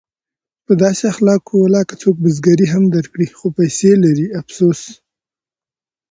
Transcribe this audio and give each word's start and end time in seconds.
په 0.65 0.73
داسې 0.83 1.03
اخلاقو 1.13 1.55
ولاکه 1.61 1.95
څوک 2.01 2.15
بزګري 2.23 2.67
هم 2.73 2.83
درکړي 2.95 3.27
خو 3.37 3.47
پیسې 3.57 3.91
لري 4.03 4.25
افسوس! 4.39 4.81